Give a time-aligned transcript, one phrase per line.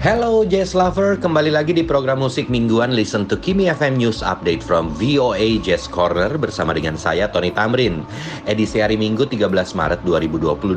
[0.00, 4.64] Hello Jazz Lover, kembali lagi di program musik mingguan Listen to Kimi FM News Update
[4.64, 8.00] from VOA Jazz Corner bersama dengan saya Tony Tamrin.
[8.48, 10.72] Edisi hari Minggu 13 Maret 2022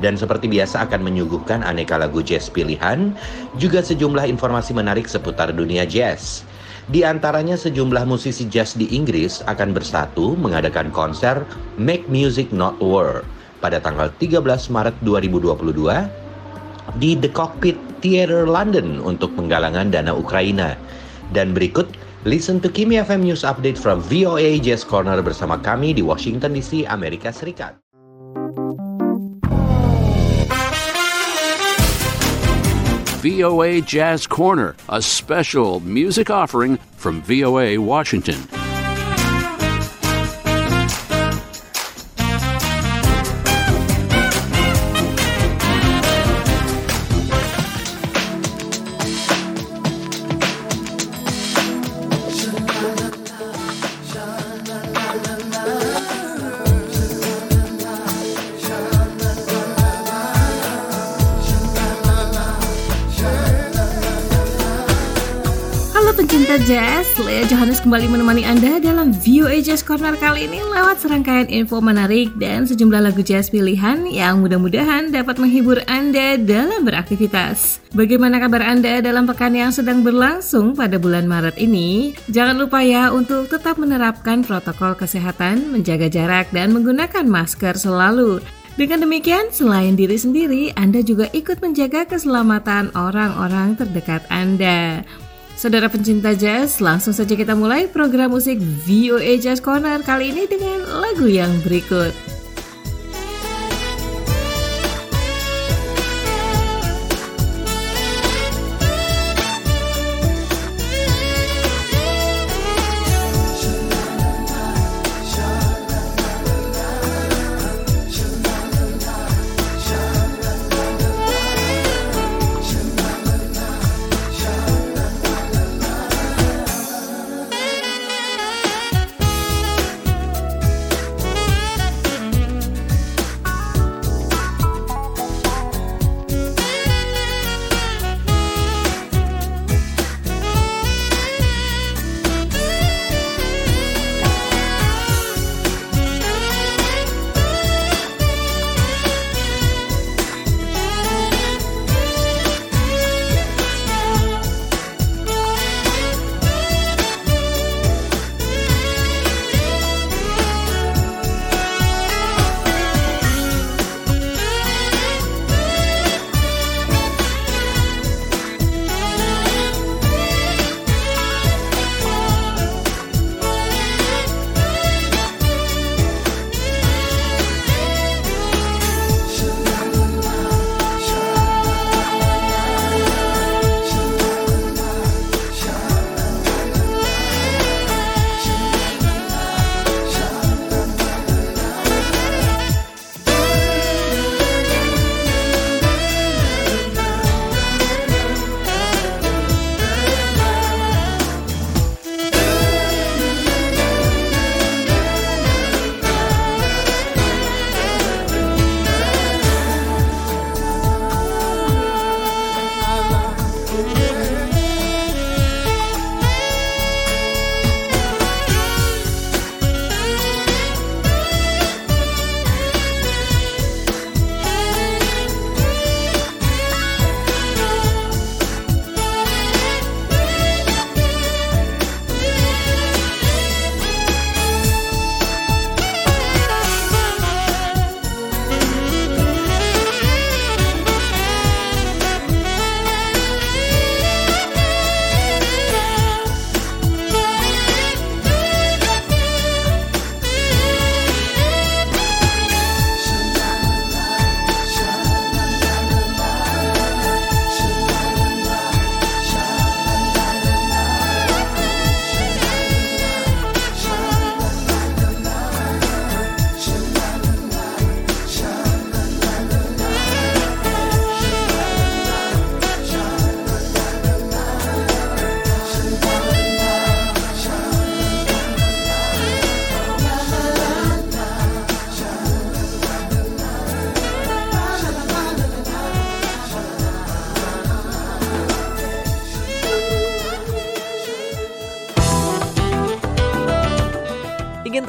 [0.00, 3.12] dan seperti biasa akan menyuguhkan aneka lagu jazz pilihan,
[3.60, 6.40] juga sejumlah informasi menarik seputar dunia jazz.
[6.88, 11.44] Di antaranya sejumlah musisi jazz di Inggris akan bersatu mengadakan konser
[11.76, 13.20] Make Music Not War
[13.60, 14.40] pada tanggal 13
[14.72, 16.29] Maret 2022
[16.96, 20.74] di The Cockpit Theatre London untuk penggalangan dana Ukraina.
[21.30, 21.86] Dan berikut,
[22.26, 26.88] listen to Kimi FM News Update from VOA Jazz Corner bersama kami di Washington DC,
[26.88, 27.78] Amerika Serikat.
[33.20, 38.48] VOA Jazz Corner, a special music offering from VOA Washington.
[66.70, 71.82] Jazz, Lea Johannes kembali menemani Anda dalam VOA Jazz Corner kali ini lewat serangkaian info
[71.82, 77.82] menarik dan sejumlah lagu jazz pilihan yang mudah-mudahan dapat menghibur Anda dalam beraktivitas.
[77.90, 82.14] Bagaimana kabar Anda dalam pekan yang sedang berlangsung pada bulan Maret ini?
[82.30, 88.38] Jangan lupa ya untuk tetap menerapkan protokol kesehatan, menjaga jarak, dan menggunakan masker selalu.
[88.78, 95.02] Dengan demikian, selain diri sendiri, Anda juga ikut menjaga keselamatan orang-orang terdekat Anda.
[95.60, 98.56] Saudara pencinta jazz, langsung saja kita mulai program musik
[98.88, 102.29] VOA Jazz Corner kali ini dengan lagu yang berikut.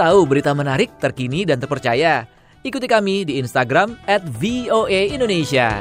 [0.01, 2.25] Tahu berita menarik, terkini, dan terpercaya?
[2.65, 5.77] Ikuti kami di Instagram at VOA Indonesia.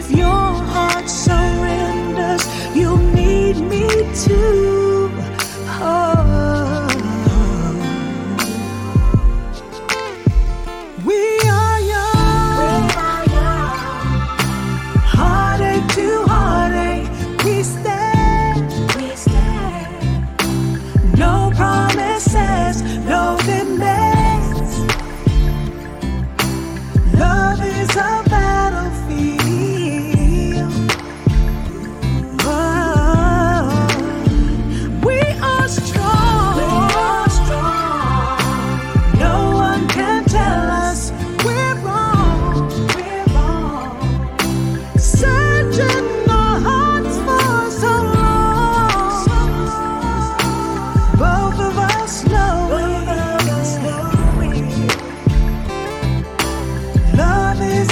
[0.00, 2.44] if your heart surrenders,
[2.74, 4.49] you need me too.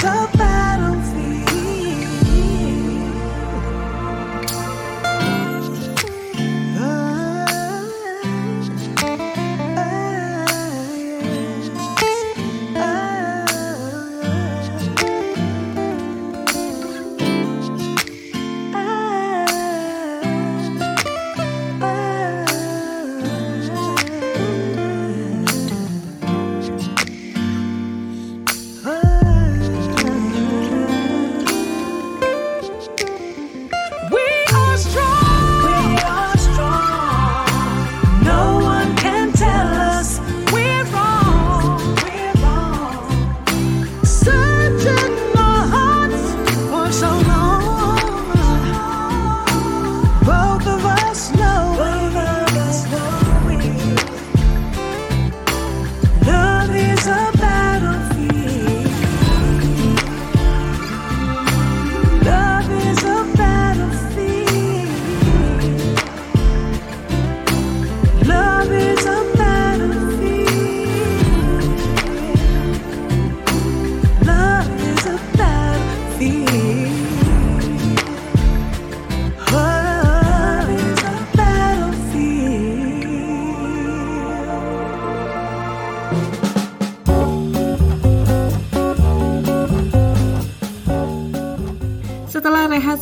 [0.09, 0.48] top.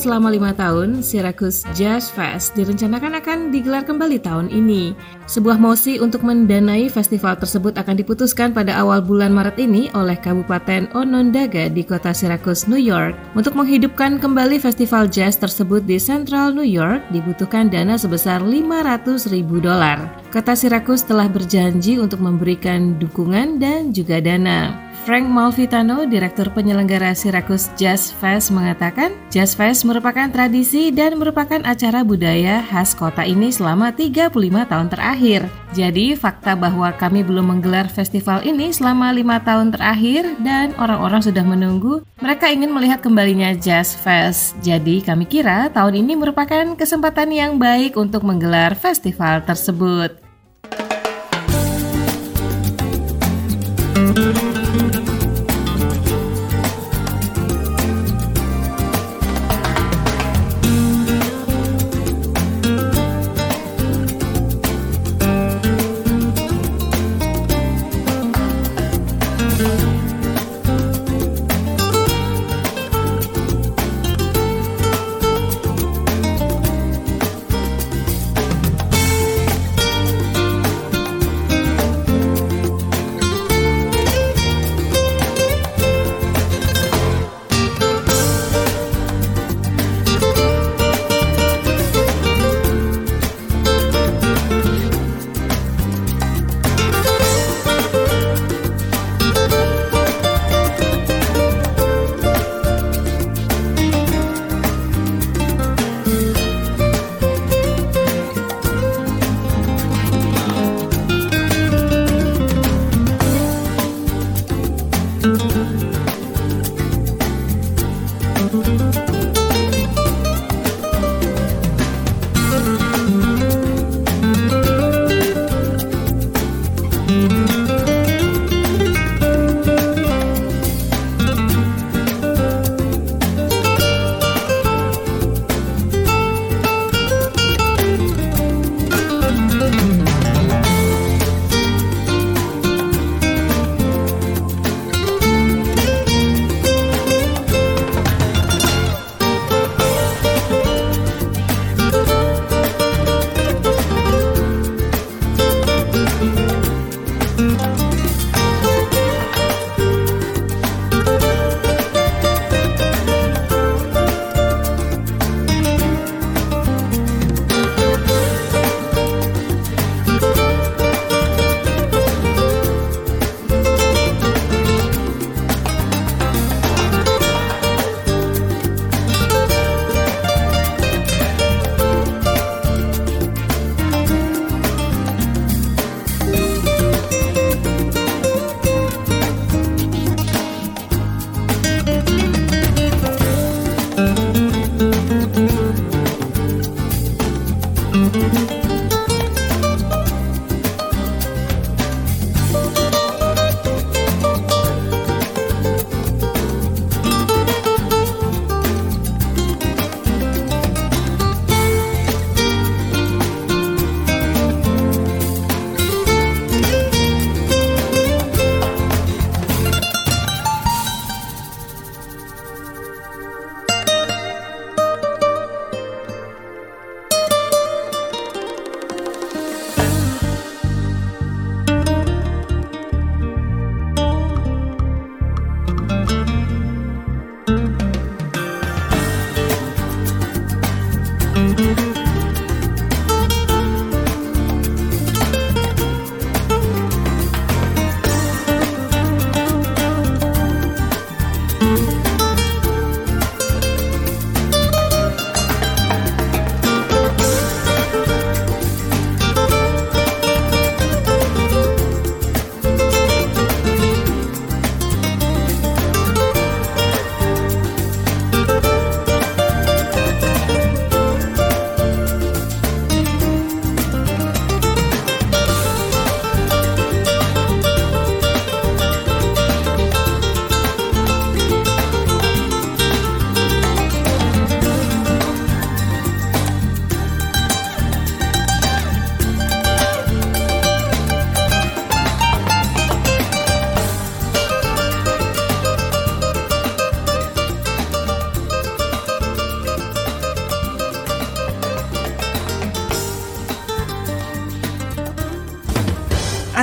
[0.06, 4.94] Selama lima tahun, Syracuse Jazz Fest direncanakan akan digelar kembali tahun ini.
[5.26, 10.86] Sebuah mosi untuk mendanai festival tersebut akan diputuskan pada awal bulan Maret ini oleh Kabupaten
[10.94, 13.18] Onondaga di kota Syracuse, New York.
[13.34, 19.58] Untuk menghidupkan kembali festival jazz tersebut di Central New York, dibutuhkan dana sebesar 500 ribu
[19.58, 20.06] dolar.
[20.30, 24.85] Kota Syracuse telah berjanji untuk memberikan dukungan dan juga dana.
[25.02, 32.00] Frank Malvitano, Direktur Penyelenggara Syracuse Jazz Fest mengatakan, Jazz Fest merupakan tradisi dan merupakan acara
[32.06, 34.32] budaya khas kota ini selama 35
[34.64, 35.40] tahun terakhir.
[35.74, 41.44] Jadi, fakta bahwa kami belum menggelar festival ini selama lima tahun terakhir dan orang-orang sudah
[41.44, 44.56] menunggu, mereka ingin melihat kembalinya Jazz Fest.
[44.64, 50.22] Jadi, kami kira tahun ini merupakan kesempatan yang baik untuk menggelar festival tersebut.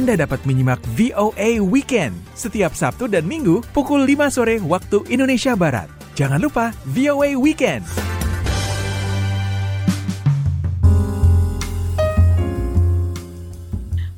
[0.04, 5.88] Anda dapat menyimak VOA Weekend setiap Sabtu dan Minggu pukul 5 sore waktu Indonesia Barat.
[6.20, 7.88] Jangan lupa VOA Weekend.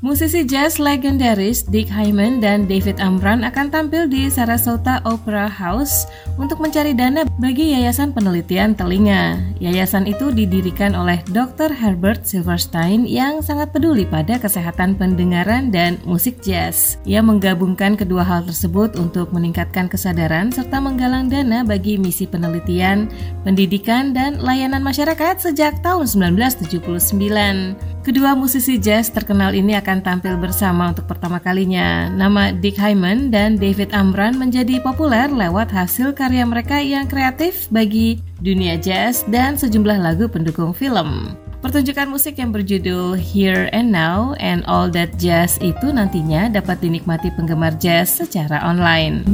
[0.06, 6.06] Musisi jazz legendaris Dick Hyman dan David Amran akan tampil di Sarasota Opera House
[6.38, 9.42] untuk mencari dana bagi Yayasan Penelitian Telinga.
[9.58, 11.74] Yayasan itu didirikan oleh Dr.
[11.74, 17.02] Herbert Silverstein yang sangat peduli pada kesehatan pendengaran dan musik jazz.
[17.10, 23.10] Ia menggabungkan kedua hal tersebut untuk meningkatkan kesadaran serta menggalang dana bagi misi penelitian,
[23.42, 27.95] pendidikan, dan layanan masyarakat sejak tahun 1979.
[28.06, 32.06] Kedua musisi jazz terkenal ini akan tampil bersama untuk pertama kalinya.
[32.14, 38.22] Nama Dick Hyman dan David Amran menjadi populer lewat hasil karya mereka yang kreatif bagi
[38.46, 41.34] dunia jazz dan sejumlah lagu pendukung film.
[41.66, 47.34] Pertunjukan musik yang berjudul Here and Now and All That Jazz itu nantinya dapat dinikmati
[47.34, 49.26] penggemar jazz secara online.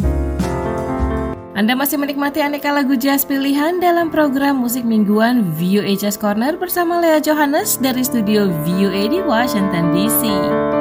[1.52, 7.04] Anda masih menikmati aneka lagu jazz pilihan dalam program musik mingguan VOA Jazz Corner bersama
[7.04, 10.81] Lea Johannes dari studio VOA di Washington DC.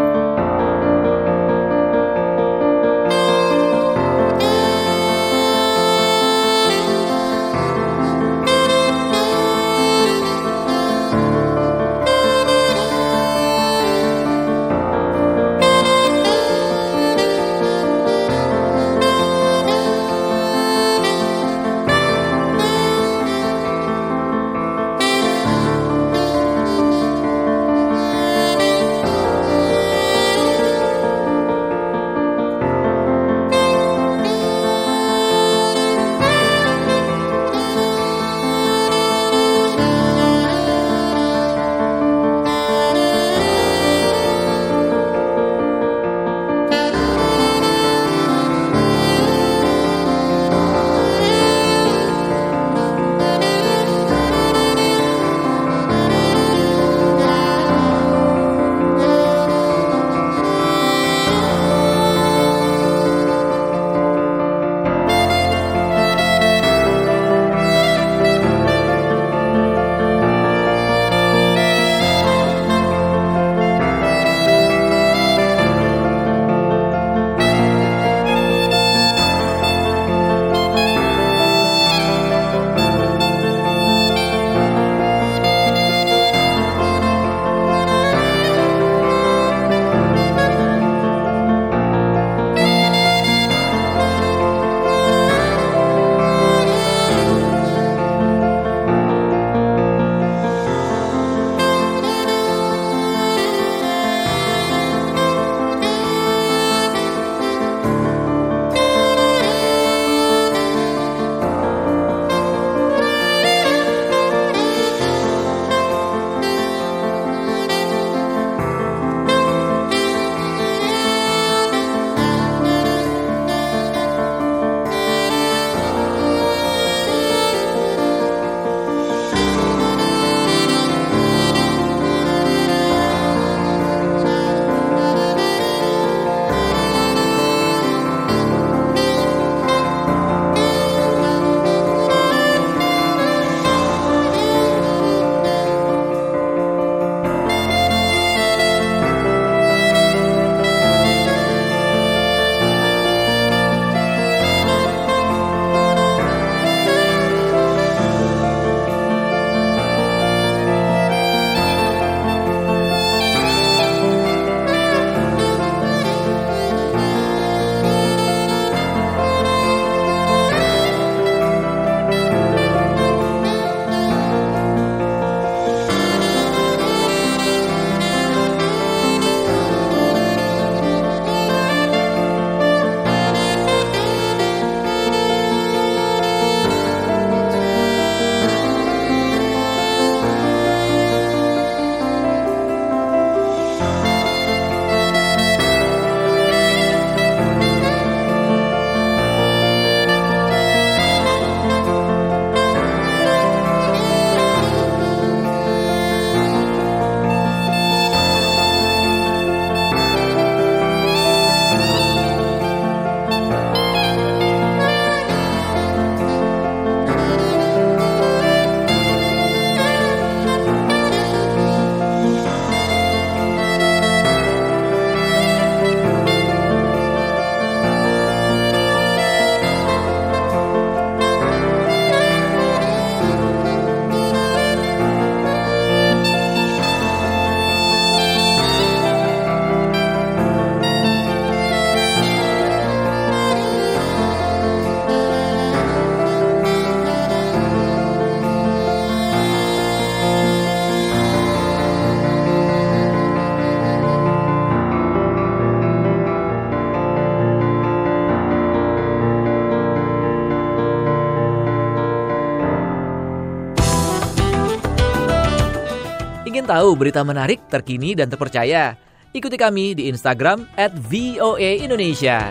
[266.90, 268.98] Tahu berita menarik, terkini, dan terpercaya?
[269.30, 272.50] Ikuti kami di Instagram at VOA Indonesia.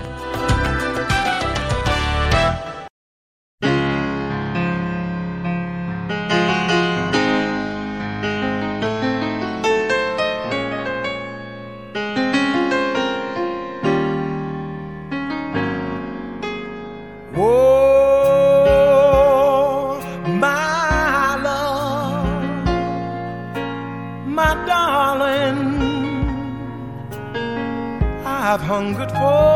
[28.90, 29.49] I'm good for.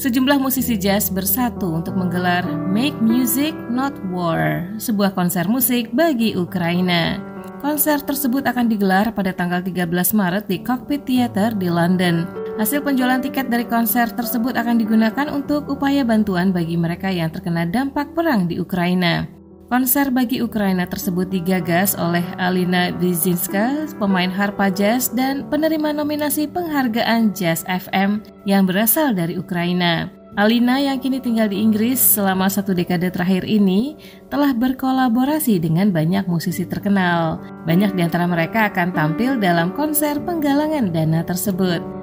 [0.00, 7.20] Sejumlah musisi jazz bersatu untuk menggelar Make Music Not War, sebuah konser musik bagi Ukraina.
[7.60, 12.24] Konser tersebut akan digelar pada tanggal 13 Maret di Cockpit Theatre di London.
[12.56, 17.68] Hasil penjualan tiket dari konser tersebut akan digunakan untuk upaya bantuan bagi mereka yang terkena
[17.68, 19.39] dampak perang di Ukraina.
[19.70, 27.30] Konser bagi Ukraina tersebut digagas oleh Alina Bizinska, pemain harpa jazz dan penerima nominasi penghargaan
[27.30, 28.18] Jazz FM
[28.50, 30.10] yang berasal dari Ukraina.
[30.34, 33.94] Alina yang kini tinggal di Inggris selama satu dekade terakhir ini
[34.26, 37.38] telah berkolaborasi dengan banyak musisi terkenal.
[37.62, 41.99] Banyak di antara mereka akan tampil dalam konser penggalangan dana tersebut.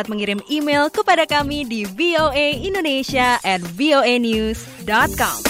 [0.00, 5.49] Dapat mengirim email kepada kami di voaindonesia at voanews.com.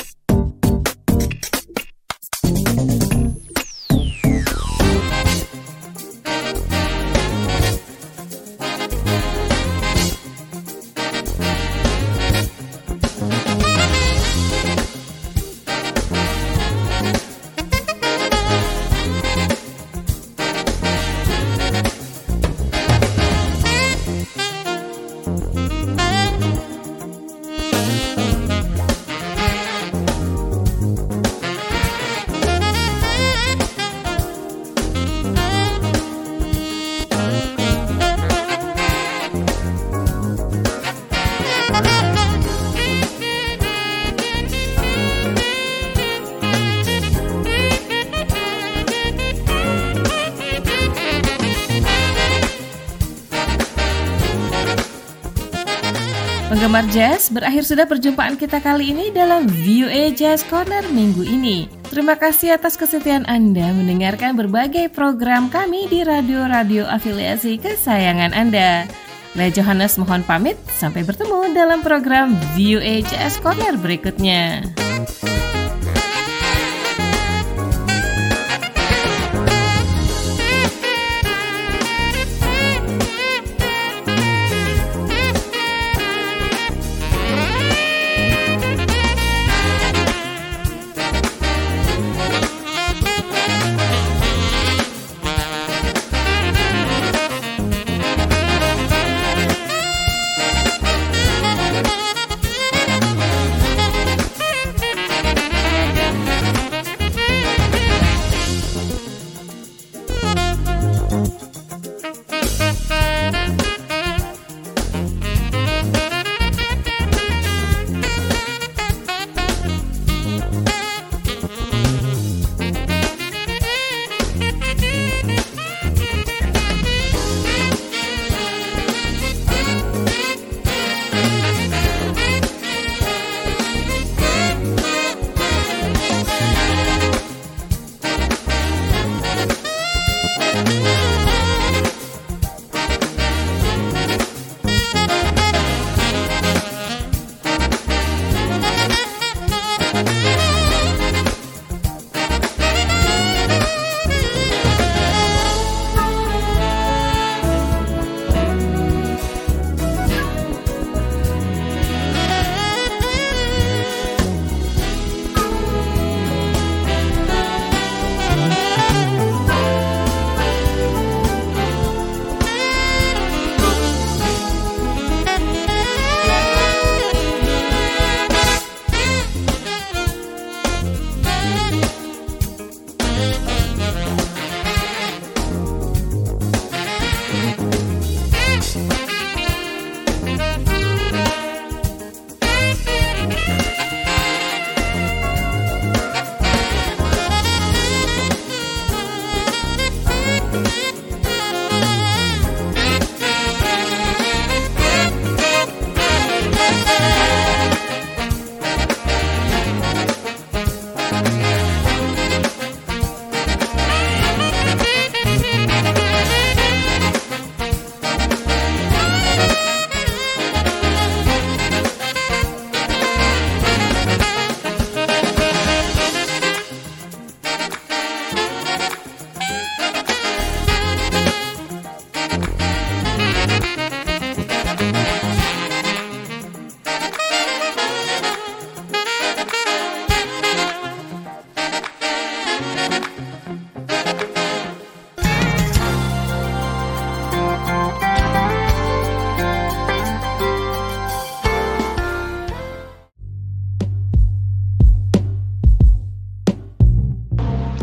[56.71, 61.67] Penggemar jazz, berakhir sudah perjumpaan kita kali ini dalam VOA Jazz Corner minggu ini.
[61.91, 68.87] Terima kasih atas kesetiaan Anda mendengarkan berbagai program kami di radio-radio afiliasi kesayangan Anda.
[69.35, 74.63] Le Johannes mohon pamit, sampai bertemu dalam program VOA Jazz Corner berikutnya.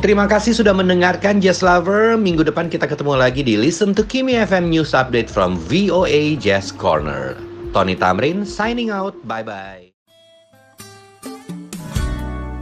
[0.07, 2.15] Terima kasih sudah mendengarkan Jazz Lover.
[2.15, 6.71] Minggu depan kita ketemu lagi di Listen to Kimi FM News Update from VOA Jazz
[6.71, 7.35] Corner.
[7.75, 9.19] Tony Tamrin signing out.
[9.27, 9.91] Bye-bye.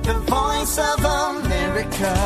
[0.09, 2.17] The voice of America.